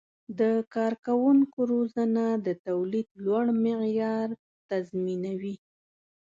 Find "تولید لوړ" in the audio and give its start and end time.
2.67-3.45